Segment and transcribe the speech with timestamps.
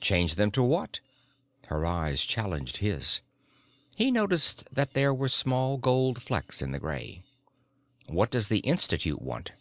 [0.00, 0.98] "Change them to what?"
[1.68, 3.20] Her eyes challenged his.
[3.94, 7.22] He noticed that there were small gold flecks in the gray.
[8.08, 9.52] "What does the Institute want?"